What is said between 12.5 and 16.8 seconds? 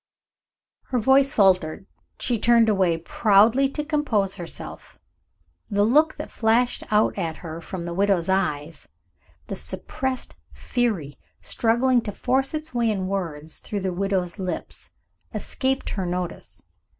its way in words through the widow's lips, escaped her notice.